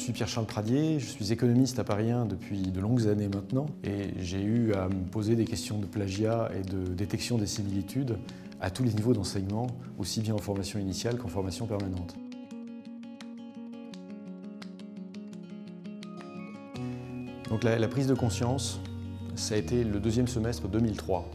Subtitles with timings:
[0.00, 4.08] suis Pierre-Charles Pradier, je suis économiste à Paris 1 depuis de longues années maintenant et
[4.18, 8.16] j'ai eu à me poser des questions de plagiat et de détection des similitudes
[8.62, 9.66] à tous les niveaux d'enseignement,
[9.98, 12.16] aussi bien en formation initiale qu'en formation permanente.
[17.50, 18.80] Donc la, la, prise de conscience,
[19.34, 21.30] ça a été le deuxième semestre 2003,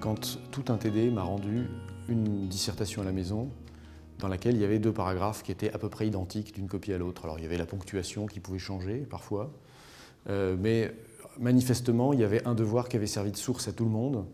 [0.00, 1.68] quand tout un TD m'a rendu
[2.08, 3.50] une dissertation à la maison
[4.18, 6.92] dans laquelle il y avait deux paragraphes qui étaient à peu près identiques d'une copie
[6.92, 7.24] à l'autre.
[7.24, 9.52] Alors il y avait la ponctuation qui pouvait changer parfois,
[10.28, 10.92] euh, mais
[11.38, 14.24] manifestement il y avait un devoir qui avait servi de source à tout le monde,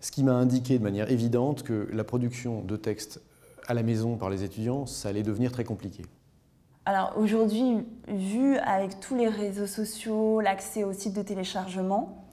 [0.00, 3.20] ce qui m'a indiqué de manière évidente que la production de textes
[3.66, 6.04] à la maison par les étudiants, ça allait devenir très compliqué.
[6.84, 12.26] Alors aujourd'hui, vu avec tous les réseaux sociaux, l'accès aux sites de téléchargement,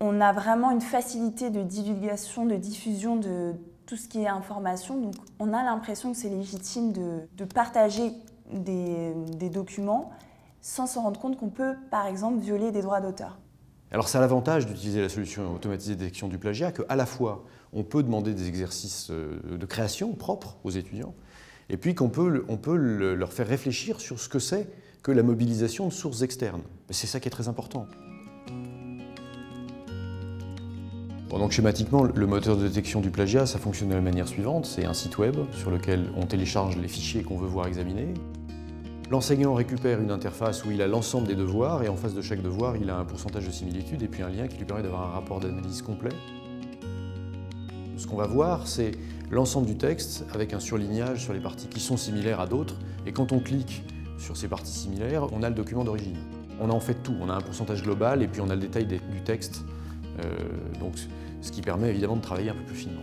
[0.00, 3.54] on a vraiment une facilité de divulgation, de diffusion de
[3.86, 5.10] tout ce qui est information.
[5.38, 8.12] On a l'impression que c'est légitime de, partager
[8.52, 10.10] des, documents
[10.60, 13.38] sans se rendre compte qu'on peut, par exemple, violer des droits d'auteur.
[13.92, 17.84] Alors c'est l'avantage d'utiliser la solution automatisée de détection du plagiat qu'à la fois on
[17.84, 21.14] peut demander des exercices euh, de création propres aux étudiants,
[21.68, 24.68] et puis qu'on peut, peut leur faire réfléchir sur ce que c'est
[25.02, 26.62] que la mobilisation de sources externes.
[26.90, 27.86] C'est ça qui est très important.
[31.30, 34.64] Donc schématiquement, le moteur de détection du plagiat, ça fonctionne de la manière suivante.
[34.64, 38.14] C'est un site web sur lequel on télécharge les fichiers qu'on veut voir examinés.
[39.10, 42.42] L'enseignant récupère une interface où il a l'ensemble des devoirs et en face de chaque
[42.42, 45.02] devoir, il a un pourcentage de similitude et puis un lien qui lui permet d'avoir
[45.02, 46.10] un rapport d'analyse complet.
[47.96, 48.92] Ce qu'on va voir, c'est
[49.30, 52.76] l'ensemble du texte avec un surlignage sur les parties qui sont similaires à d'autres.
[53.06, 53.84] Et quand on clique
[54.18, 56.18] sur ces parties similaires, on a le document d'origine.
[56.60, 57.14] On a en fait tout.
[57.20, 59.64] On a un pourcentage global et puis on a le détail du texte
[60.80, 60.94] donc,
[61.42, 63.02] ce qui permet évidemment de travailler un peu plus finement.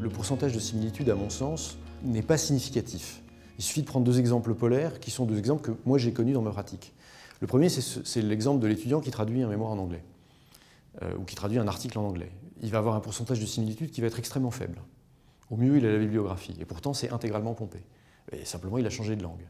[0.00, 3.22] Le pourcentage de similitude, à mon sens, n'est pas significatif.
[3.58, 6.32] Il suffit de prendre deux exemples polaires qui sont deux exemples que moi j'ai connus
[6.32, 6.92] dans ma pratique.
[7.40, 10.02] Le premier, c'est l'exemple de l'étudiant qui traduit un mémoire en anglais,
[11.02, 12.30] euh, ou qui traduit un article en anglais.
[12.62, 14.80] Il va avoir un pourcentage de similitude qui va être extrêmement faible.
[15.50, 17.78] Au mieux, il a la bibliographie, et pourtant c'est intégralement pompé.
[18.32, 19.44] Et simplement, il a changé de langue.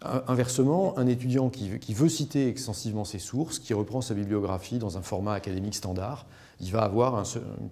[0.00, 5.02] Inversement, un étudiant qui, veut citer extensivement ses sources, qui reprend sa bibliographie dans un
[5.02, 6.26] format académique standard,
[6.60, 7.24] il va avoir un,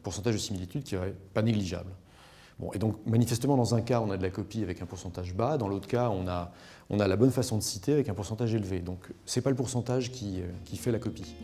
[0.03, 1.91] pourcentage de similitude qui n'est pas négligeable.
[2.72, 5.56] Et donc, manifestement, dans un cas, on a de la copie avec un pourcentage bas,
[5.56, 6.50] dans l'autre cas, on a,
[6.91, 8.81] la bonne façon de citer avec un pourcentage élevé.
[8.81, 11.37] Donc, ce n'est pas le pourcentage qui, euh, qui fait la copie.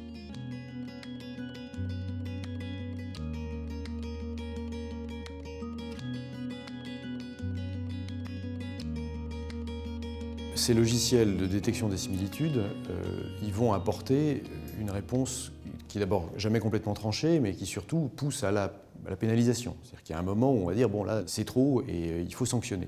[10.62, 13.02] Ces logiciels de détection des similitudes, euh,
[13.42, 14.44] ils vont apporter
[14.78, 15.50] une réponse
[15.88, 18.72] qui d'abord jamais complètement tranchée, mais qui surtout pousse à la,
[19.18, 19.74] pénalisation.
[19.82, 22.12] C'est-à-dire qu'il y a un moment où on va dire, bon là, c'est trop et
[22.12, 22.86] euh, il faut sanctionner.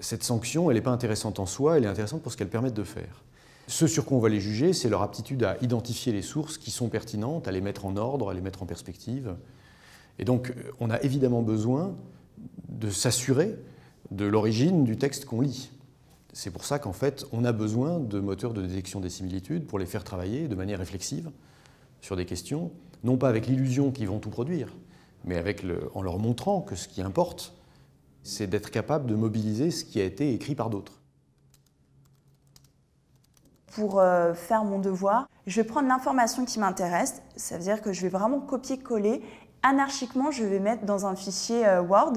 [0.00, 2.72] Cette sanction, elle n'est pas intéressante en soi, elle est intéressante pour ce qu'elle permet
[2.72, 3.22] de faire.
[3.68, 6.72] Ce sur quoi on va les juger, c'est leur aptitude à identifier les sources qui
[6.72, 9.36] sont pertinentes, à les mettre en ordre, à les mettre en perspective.
[10.18, 11.94] Et donc, on a évidemment besoin
[12.68, 13.54] de s'assurer
[14.10, 15.70] de l'origine du texte qu'on lit.
[16.32, 19.78] C'est pour ça qu'en fait, on a besoin de moteurs de détection des similitudes pour
[19.78, 21.30] les faire travailler de manière réflexive
[22.00, 22.70] sur des questions,
[23.02, 24.74] non pas avec l'illusion qu'ils vont tout produire,
[25.24, 25.64] mais avec
[25.94, 27.54] en leur montrant que ce qui importe,
[28.22, 31.00] c'est d'être capable de mobiliser ce qui a été écrit par d'autres.
[33.72, 37.92] Pour euh, faire mon devoir, je vais prendre l'information qui m'intéresse, ça veut dire que
[37.92, 39.22] je vais vraiment copier-coller.
[39.62, 42.14] Anarchiquement, je vais mettre dans un fichier euh, Word,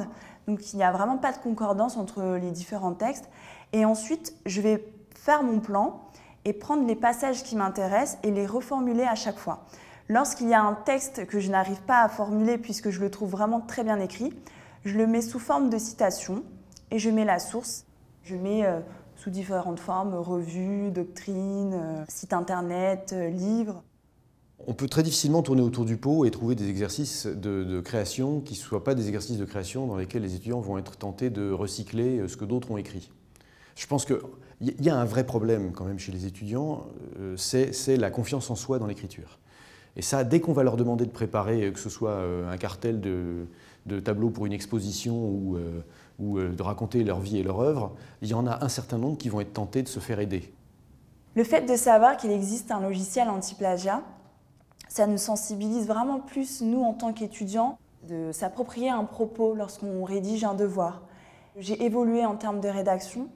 [0.47, 3.29] donc il n'y a vraiment pas de concordance entre les différents textes.
[3.71, 6.01] Et ensuite, je vais faire mon plan
[6.45, 9.65] et prendre les passages qui m'intéressent et les reformuler à chaque fois.
[10.09, 13.29] Lorsqu'il y a un texte que je n'arrive pas à formuler puisque je le trouve
[13.29, 14.33] vraiment très bien écrit,
[14.83, 16.43] je le mets sous forme de citation
[16.91, 17.85] et je mets la source.
[18.23, 18.79] Je mets euh,
[19.15, 23.83] sous différentes formes, revue, doctrine, euh, site internet, euh, livre.
[24.65, 28.53] On peut très difficilement tourner autour du pot et trouver des exercices de, création qui
[28.53, 31.51] ne soient pas des exercices de création dans lesquels les étudiants vont être tentés de
[31.51, 33.11] recycler ce que d'autres ont écrit.
[33.75, 34.17] Je pense qu'il
[34.61, 36.85] y a un vrai problème quand même chez les étudiants,
[37.19, 39.39] euh, c'est la confiance en soi dans l'écriture.
[39.95, 42.99] Et ça, dès qu'on va leur demander de préparer, que ce soit euh, un cartel
[42.99, 48.29] de, tableaux pour une exposition ou, euh, de raconter leur vie et leur œuvre, il
[48.29, 50.53] y en a un certain nombre qui vont être tentés de se faire aider.
[51.35, 54.03] Le fait de savoir qu'il existe un logiciel anti-plagiat,
[54.87, 57.77] ça nous sensibilise vraiment plus, nous, en tant qu'étudiants,
[58.07, 61.03] de s'approprier un propos lorsqu'on rédige un devoir.
[61.57, 63.29] J'ai évolué en termes de rédaction,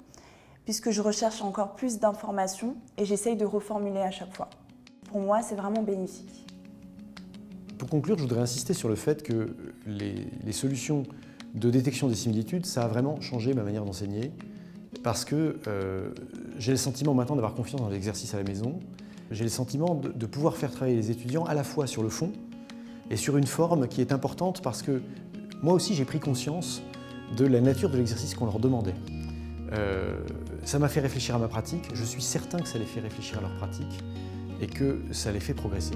[0.66, 4.50] puisque je recherche encore plus d'informations et j'essaye de reformuler à chaque fois.
[5.08, 6.46] Pour moi, c'est vraiment bénéfique.
[7.78, 9.56] Pour conclure, je voudrais insister sur le fait que
[9.86, 11.04] les, solutions
[11.54, 14.32] de détection des similitudes, ça a vraiment changé ma manière d'enseigner
[15.04, 16.10] parce que euh,
[16.58, 18.80] j'ai le sentiment maintenant d'avoir confiance dans l'exercice à la maison.
[19.32, 22.32] J'ai le sentiment de, pouvoir faire travailler les étudiants à la fois sur le fond
[23.10, 25.02] et sur une forme qui est importante parce que
[25.62, 26.82] moi aussi j'ai pris conscience
[27.36, 28.96] de la nature de l'exercice qu'on leur demandait.
[29.74, 30.18] Euh,
[30.64, 33.40] ça m'a fait réfléchir à ma pratique, je suis certain que ça les fait réfléchir
[33.40, 34.00] à leur pratique
[34.62, 35.96] et que ça les fait progresser.